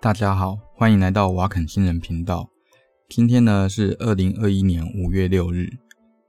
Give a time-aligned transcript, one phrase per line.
[0.00, 2.48] 大家好，欢迎来到瓦肯新人频道。
[3.08, 5.68] 今天呢是二零二一年五月六日。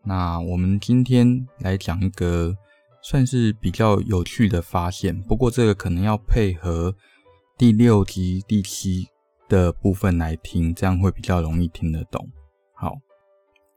[0.04, 2.57] 那我们今天来讲一个
[3.04, 6.95] 算是比较有趣的发现，不过这个可能要配合
[7.59, 9.05] 第六集、第七
[9.47, 12.28] 的部分来听，这样会比较容易听得懂。
[12.73, 12.95] 好，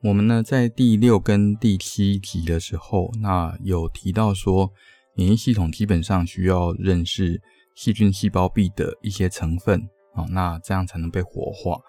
[0.05, 4.73] 我们呢在第六跟第七集的时候，那有提到说，
[5.15, 7.43] 免疫系统基本上需要认识
[7.75, 11.81] 细菌细胞壁的一些成分，哦，那这样才能被活化。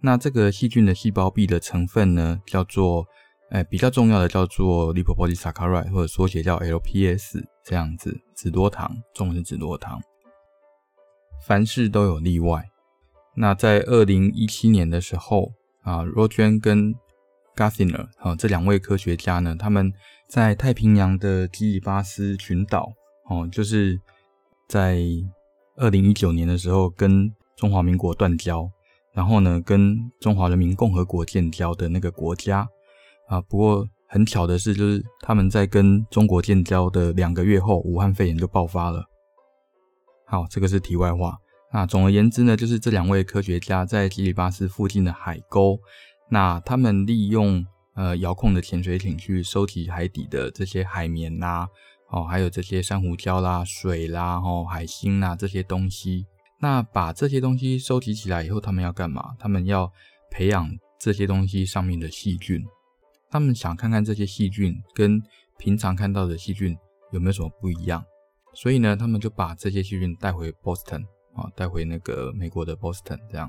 [0.00, 3.04] 那这个细菌的细胞壁的成分呢，叫做，
[3.50, 10.00] 哎，比较重要的叫做 lipopolysaccharide，或者缩写叫 LPS，这样子，脂多糖，中文是脂多糖。
[11.46, 12.70] 凡事都有例外。
[13.34, 15.52] 那在二零一七年的时候
[15.82, 16.94] 啊，Rogan 跟
[17.56, 19.92] Gartner 啊这两位科学家呢，他们
[20.28, 22.92] 在太平洋的基里巴斯群岛
[23.28, 24.00] 哦，就是
[24.68, 25.02] 在
[25.76, 28.70] 二零一九年的时候跟中华民国断交，
[29.14, 32.68] 然后呢跟中华人民共和国建交的那个国家
[33.28, 33.40] 啊。
[33.40, 39.04] 不过很巧的是，就是他们在跟中国建交的两个月后，武汉肺炎就爆发了。
[40.26, 41.38] 好，这个是题外话。
[41.72, 45.78] 那总而言之呢，就是这两位科学家在吉里巴斯附近的海沟，
[46.30, 51.68] 那他们利用呃遥控的潜水艇去收集海底的这些海绵啦，
[52.10, 56.26] 哦，还有这些珊瑚礁啦、水啦、哦海星啦这些东西。
[56.60, 59.34] 那把这些东西收集起来以后，他们要干嘛？
[59.38, 59.90] 他们要
[60.30, 62.64] 培养这些东西上面的细菌。
[63.30, 65.22] 他们想看看这些细菌跟
[65.58, 66.76] 平常看到的细菌
[67.12, 68.04] 有没有什么不一样。
[68.54, 71.04] 所以呢，他们就把这些细菌带回 Boston。
[71.34, 73.48] 啊，带回那个美国的 Boston 这样，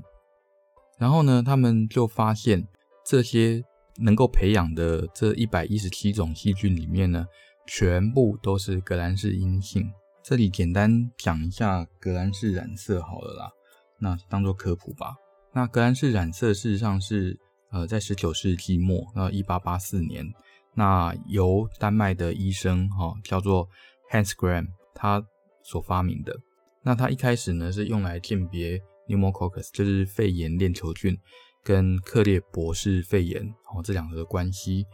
[0.99, 2.67] 然后呢，他们就发现
[3.03, 3.63] 这些
[3.97, 7.25] 能够培养的这一百一十七种细菌里面呢，
[7.71, 9.87] 全部都是革兰氏阴性。
[10.23, 13.51] 这里简单讲一下革兰氏染色好了啦，
[13.99, 15.13] 那当做科普吧。
[15.53, 20.25] 那革兰氏染色事实上是呃在十九世纪末，呃一八八四年，
[20.73, 23.69] 那由丹麦的医生哈、哦、叫做
[24.11, 24.65] Hans Gram
[24.95, 25.23] 他
[25.63, 26.35] 所发明的。
[26.81, 31.15] 那他一开始呢是用来鉴别 pneumococcus，就是肺炎链球菌
[31.63, 34.87] 跟克列伯氏肺炎哦这两个的关系。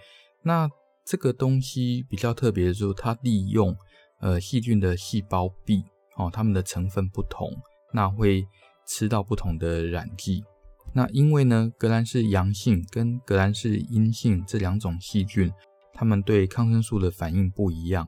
[0.44, 0.70] 那
[1.06, 3.78] 这个东西比较特别的就是它利用
[4.20, 5.84] 呃细菌的细胞壁
[6.18, 7.48] 哦，它们的成分不同，
[7.94, 8.44] 那会
[8.88, 10.44] 吃到不同的染剂。
[10.94, 15.52] 那因为呢，革兰氏阳性跟革兰氏阴性这两种细菌，
[15.94, 18.08] 它们对抗生素的反应不一样，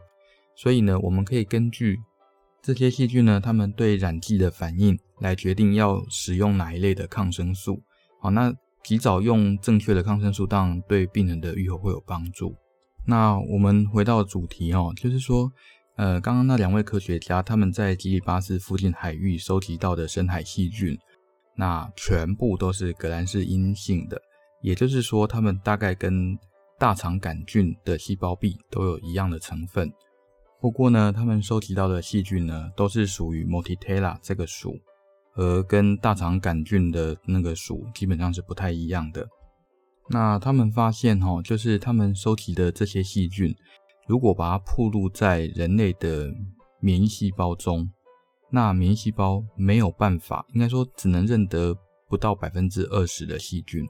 [0.55, 1.99] 所以呢，我们可以根据
[2.63, 7.83] 这些细菌呢，它们对染剂的反应来决定要使用哪一类的抗生素。
[8.21, 8.51] 好，那
[8.83, 12.55] 及早用正确的抗生素，当然对病人的愈合会有帮助。
[13.09, 15.49] 那我们回到主题哦，就是说，
[15.95, 20.97] 呃，刚刚那两位科学家他们在吉里巴斯附近海域收集到的深海细菌，
[21.55, 24.21] 那全部都是革兰氏阴性的，
[24.61, 26.37] 也就是说，他们大概跟
[26.77, 29.89] 大肠杆菌的细胞壁都有一样的成分。
[30.59, 34.77] 不过呢，他们收集到的细菌呢，都是属于 Motitella 这个属，
[35.35, 39.25] 而跟大肠杆菌的那个属基本上是不太一样的。
[40.09, 43.55] 那他们发现哈，就是他们收集的这些细菌，
[44.07, 46.31] 如果把它暴露在人类的
[46.79, 47.89] 免疫细胞中，
[48.51, 53.85] 那免疫细胞没有办法，应该说只能认得不到百分之二十的细菌，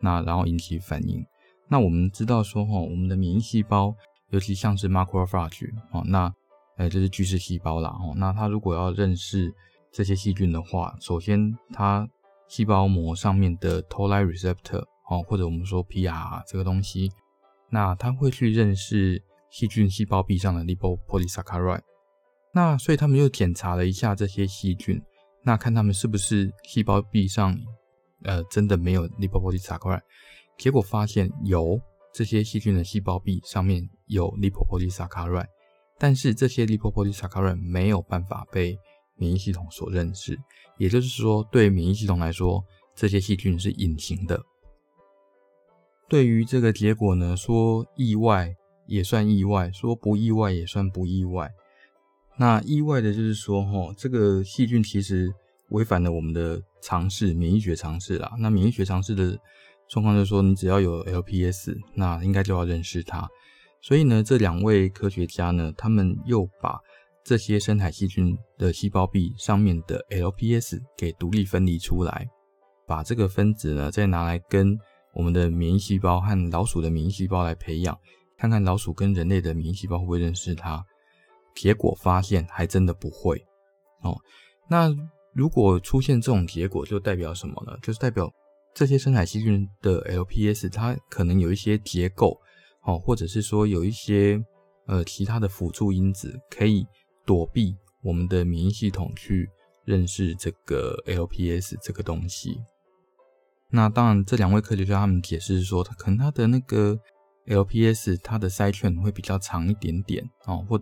[0.00, 1.24] 那然后引起反应。
[1.68, 3.94] 那我们知道说哈，我们的免疫细胞。
[4.30, 6.32] 尤其像是 macrophage 哦，那
[6.76, 9.54] 呃这是巨噬细胞啦哦，那它如果要认识
[9.92, 12.08] 这些细菌的话，首先它
[12.48, 17.10] 细胞膜上面的 Toll-like receptor 哦，或者我们说 PR 这个东西，
[17.70, 21.82] 那它会去认识细菌细胞壁上的 lipopolysaccharide。
[22.52, 25.02] 那所以他们又检查了一下这些细菌，
[25.42, 27.58] 那看他们是不是细胞壁上
[28.22, 30.02] 呃真的没有 lipopolysaccharide，
[30.58, 31.80] 结果发现有。
[32.16, 35.48] 这些细菌的细胞壁上面有 lipopolysaccharide，
[35.98, 38.78] 但是这些 lipopolysaccharide 没有办法被
[39.16, 40.38] 免疫系统所认识，
[40.78, 42.64] 也就是说，对免疫系统来说，
[42.94, 44.40] 这些细菌是隐形的。
[46.08, 48.54] 对于这个结果呢，说意外
[48.86, 51.50] 也算意外，说不意外也算不意外。
[52.36, 55.32] 那意外的就是说，齁，这个细菌其实
[55.70, 58.32] 违反了我们的常识，免疫学常识啦。
[58.38, 59.38] 那免疫学常识的。
[59.86, 63.28] 状况就是说，你只要有 LPS，那应该就要认识它。
[63.82, 66.80] 所以呢，这两位科学家呢，他们又把
[67.22, 72.26] 这些深海细菌的细胞壁上面的 LPS 给独立分离出来，
[72.86, 74.74] 把这个分子呢，再拿来跟
[75.14, 77.98] 我们的免疫细胞和老鼠的免疫细胞来培养，
[78.36, 80.84] 看看老鼠跟人类的免疫细胞会不会认识它。
[81.54, 83.38] 结果发现还真的不会。
[84.02, 84.18] 哦，
[84.68, 84.92] 那
[85.32, 87.78] 如果出现这种结果，就代表什么呢？
[87.80, 88.28] 就是代表
[88.74, 92.40] 这些深海细菌的 LPS 它可能有一些结构，
[92.82, 94.44] 哦，或者是说有一些
[94.86, 96.84] 呃其他的辅助因子可以
[97.24, 99.48] 躲避我们的免疫系统去
[99.84, 102.60] 认识这个 LPS 这个东西。
[103.70, 106.98] 那当然，这两位科学家他们解释说，可能他的那个
[107.46, 110.80] LPS 它的 side chain 会比较长一点点哦，或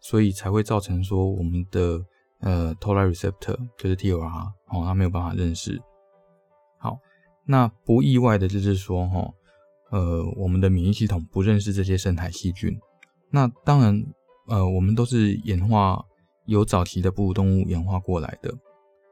[0.00, 2.00] 所以才会造成说我们的
[2.40, 4.22] 呃 Toll receptor 就是 TLR
[4.68, 5.80] 哦，它没有办法认识。
[6.78, 6.98] 好，
[7.46, 9.30] 那不意外的就是说哈，
[9.90, 12.76] 呃，我们的免疫系统不认识这些深海细菌。
[13.30, 14.04] 那当然，
[14.48, 16.04] 呃，我们都是演化
[16.46, 18.52] 由早期的哺乳动物演化过来的。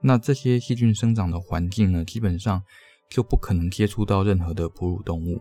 [0.03, 2.63] 那这些细菌生长的环境呢，基本上
[3.15, 5.41] 就不可能接触到任何的哺乳动物。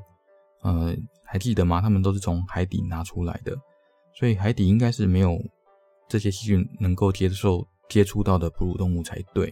[0.61, 1.81] 呃，还记得吗？
[1.81, 3.57] 他们都是从海底拿出来的，
[4.13, 5.43] 所以海底应该是没有
[6.07, 9.51] 这些细菌能够接受接触到的哺乳动物才对。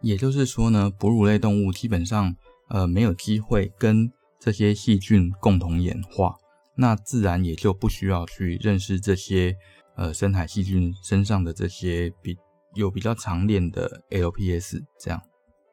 [0.00, 2.34] 也就是说呢，哺乳类动物基本上
[2.68, 4.10] 呃没有机会跟
[4.40, 6.34] 这些细菌共同演化，
[6.74, 9.54] 那自然也就不需要去认识这些
[9.94, 12.36] 呃深海细菌身上的这些比
[12.74, 15.22] 有比较长链的 LPS 这样。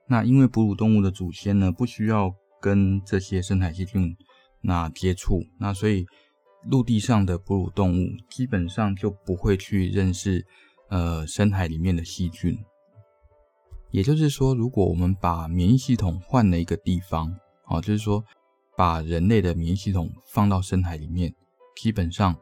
[0.08, 4.16] 那因为哺乳动物的祖先呢，不需要跟这些深海细菌
[4.62, 6.06] 那接触，那所以
[6.66, 10.46] 陆地上的哺乳动物基本上就不会去认识
[10.90, 12.58] 呃深海里面的细菌。
[13.92, 17.34] 也就是说，如果我们把免疫系统换了一个地方，
[17.68, 18.24] 哦，就是说
[18.76, 21.34] 把人类的免疫系统放到深海里面，
[21.76, 22.36] 基本上，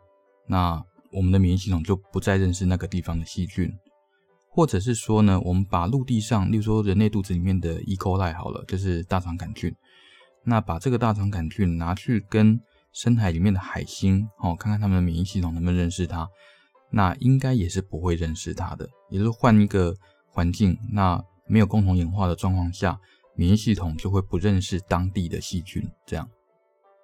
[0.47, 3.71] 那我们的免疫系统就不再认识那个地方的细菌，
[4.55, 7.97] 或者是说呢，我们把陆地上，例如说人类肚子里面的 E.
[7.97, 9.75] coli 好了，就是大肠杆菌，
[10.45, 12.57] 那把这个大肠杆菌拿去跟
[12.93, 16.25] 深海里面的海星，哦，看看他们的免疫系统能不能认识它，
[16.89, 19.93] 那应该也是不会认识它的，也就是换一个
[20.29, 21.21] 环境，那。
[21.47, 22.99] 没有共同演化的状况下，
[23.35, 25.87] 免疫系统就会不认识当地的细菌。
[26.03, 26.27] 这样，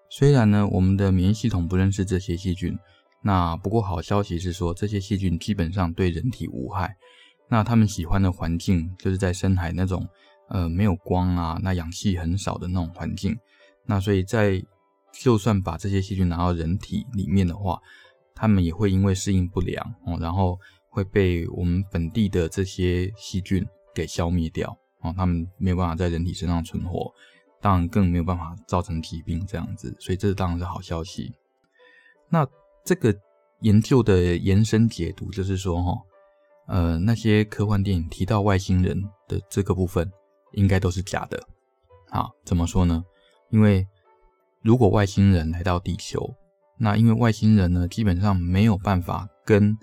[0.09, 2.75] 虽然呢，我们的免疫系统不认识这些细菌，
[3.21, 6.97] 那不过好消息是说，这些细菌基本上对人体无害。
[7.51, 10.07] 那他们喜欢的环境就是在深海那种
[10.49, 13.37] 呃没有光啊，那氧气很少的那种环境。
[13.85, 14.59] 那所以在
[15.13, 17.77] 就算把这些细菌拿到人体里面的话，
[18.33, 20.57] 他们也会因为适应不良哦，然后
[20.89, 23.63] 会被我们本地的这些细菌。
[23.93, 27.11] 给消灭掉啊，他们没有办法在人体身上存活，
[27.59, 31.29] 当然更没有办法造成疾病这样子，所以这当然是好消息。
[32.29, 32.47] 那
[32.85, 33.13] 这个
[33.59, 35.91] 研究的延伸解读就是说，哈，
[36.71, 38.97] 呃，那些科幻电影提到外星人
[39.27, 40.09] 的这个部分，
[40.53, 41.37] 应该都是假的。
[42.09, 43.03] 好，怎么说呢？
[43.49, 43.85] 因为
[44.61, 46.33] 如果外星人来到地球，
[46.77, 49.77] 那因为外星人呢，基本上没有办法跟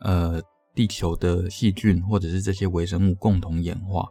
[0.00, 0.42] 呃。
[0.76, 4.06] 地球的细菌或者是这些微生物共同演化，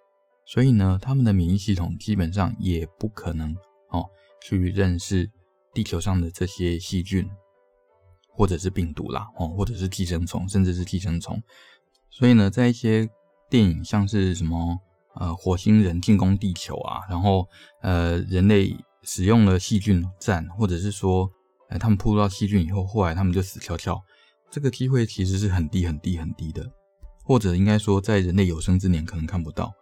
[0.48, 3.56] 所以呢，他们的免疫系统基本上也不可能
[3.90, 4.04] 哦
[4.42, 5.30] 去认识
[5.76, 7.30] 地球上的这些细菌
[8.30, 11.40] 或者是病毒啦哦，或者是寄生虫，甚至是寄生虫。
[12.18, 13.10] 所以呢，在一些
[13.50, 14.80] 电影像是什么
[15.16, 17.46] 呃火星人进攻地球啊，然后
[17.82, 18.74] 呃人类
[19.04, 21.30] 使用了细菌战，或者是说
[21.70, 24.02] 呃他们扑到细菌以后，后来他们就死翘翘。
[24.50, 26.66] 这个机会其实是很低很低很低的，
[27.26, 29.74] 或者应该说，在人类有生之年可能看不到。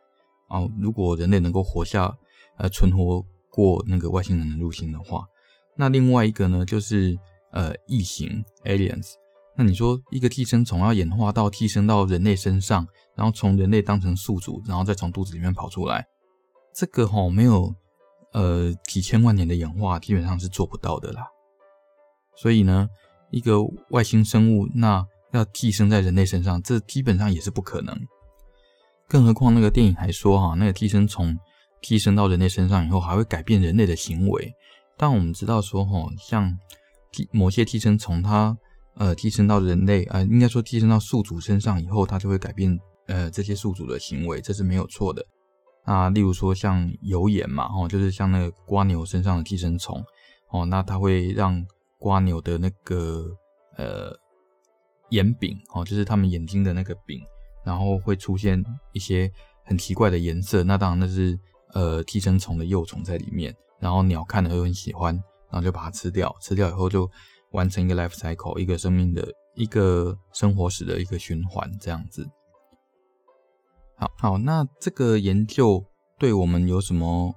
[0.49, 2.11] 哦，如果人类能够活下，
[2.57, 5.23] 呃，存活过那个外星人的入侵的话，
[5.77, 7.15] 那另外一个呢，就是
[7.51, 9.13] 呃，异形 aliens。
[9.57, 16.05] 那你说一个寄生虫要演化到寄生到人类身上，然后从人类当成宿主，然后再从肚子里面跑出来，
[16.73, 17.73] 这个齁没有
[18.33, 21.27] 呃几千万年的演化，基本上是做不到的啦。
[22.35, 22.87] 所以呢。
[23.31, 23.57] 一个
[23.89, 27.99] 外星生物，那要寄生在人类身上，这基本上也是不可能。
[29.07, 31.35] 更何况那个电影还说，哈，那个寄生虫
[31.81, 34.53] 寄生到人类身上以后，还会改变人类的行为。
[34.95, 36.55] 但我们知道说，哈，像
[37.31, 38.55] 某些寄生虫，它
[38.95, 45.25] 呃寄生到人类，呃，应该说寄生到宿主身上以后，它就会改变呃这些宿主的行为，这是没有错的。
[45.83, 50.03] 啊，例如说像有眼嘛，哦，就是像那个瓜牛身上的寄生虫，
[50.51, 51.65] 哦，那它会让。
[51.99, 53.25] 瓜牛的那个
[53.77, 54.13] 呃
[55.11, 57.17] 眼柄哦，就是他们眼睛的那个柄，
[57.63, 59.31] 然后会出现一些
[59.63, 60.65] 很奇怪的颜色。
[60.65, 61.39] 那当然那是
[61.73, 65.15] 呃寄生虫的幼虫在里面，然后鸟看了又很喜欢，
[65.49, 66.35] 然后就把它吃掉。
[66.41, 67.09] 吃掉以后就
[67.53, 72.29] 完成一个 life cycle，一个生命的一个生活史的一个循环这样子。
[73.95, 75.83] 好好，那这个研究
[76.19, 77.33] 对我们有什么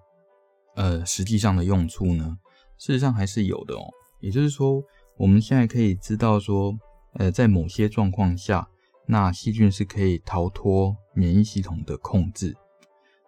[0.74, 2.36] 呃实际上的用处呢？
[2.78, 3.88] 事实上还是有的哦。
[4.20, 4.82] 也就是说，
[5.18, 6.74] 我们现在可以知道说，
[7.14, 8.66] 呃，在某些状况下，
[9.06, 12.56] 那细菌是可以逃脱免疫系统的控制。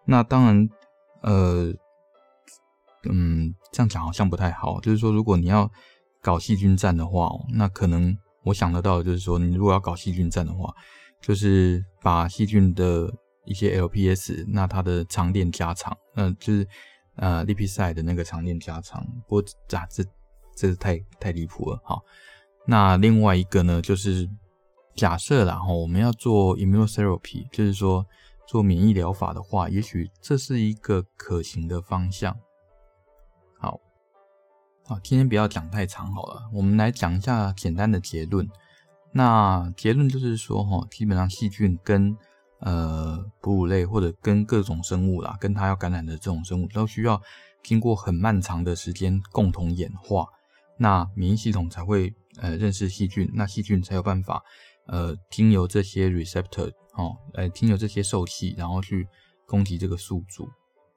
[0.06, 0.68] 那当然，
[1.22, 1.72] 呃，
[3.04, 4.80] 嗯，这样讲好像不太好。
[4.80, 5.70] 就是说，如果你要
[6.22, 10.72] 搞细菌战的话，那可能我想得到的就是说，你如果要搞细菌战的话，
[11.20, 13.12] 就是把细菌的
[13.44, 16.66] 一些 LPS，那它的长链加长，嗯、就是
[17.16, 19.04] 呃 l i p i s i d e 的那个长链加长。
[19.26, 20.04] 不过这这
[20.56, 21.80] 这是太太离谱了。
[21.84, 22.02] 好，
[22.66, 24.28] 那另外一个呢，就是
[24.94, 28.04] 假设啦，哈，我们要做 immunotherapy，就是说
[28.46, 32.36] 做免疫疗法的话，也许这是一个可行的方向。
[34.88, 38.48] 啊，今天不要讲太长好了，我们来讲一下简单的结论。
[39.12, 42.16] 那结论就是说，哈，基本上细菌跟
[42.60, 47.20] 呃，哺乳类或者跟各种生物啦，跟它要感染的这种生物，都需要
[47.62, 50.26] 经过很漫长的时间共同演化，
[50.78, 54.42] 那免疫系统才会呃认识细菌，那细菌才有办法
[54.86, 59.06] 呃经由这些 receptor 哦，呃经由这些受器，然后去
[59.46, 60.48] 攻击这个宿主。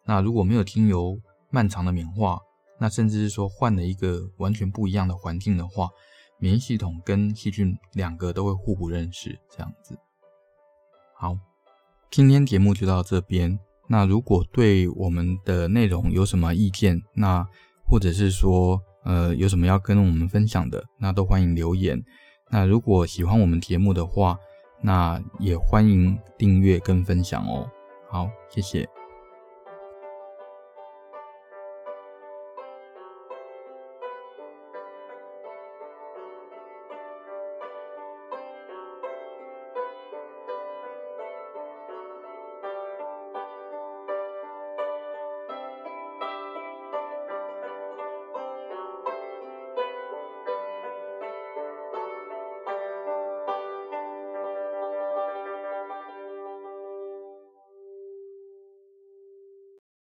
[0.05, 1.19] 那如果没有经由
[1.49, 2.39] 漫长的演化，
[2.81, 5.87] 那甚至是说换了一个完全不一样的环境的话，
[6.39, 9.95] 免疫系统跟细菌两个都会互不认识，这样子。
[11.15, 11.37] 好。
[12.09, 13.57] 今天节目就到这边。
[13.87, 17.47] 那如果对我们的内容有什么意见，那
[17.85, 22.03] 或者是说，呃，有什么要跟我们分享的，那都欢迎留言。
[22.49, 24.37] 那如果喜欢我们节目的话，
[24.81, 27.69] 那也欢迎订阅跟分享哦。
[28.09, 29.00] 好，谢谢。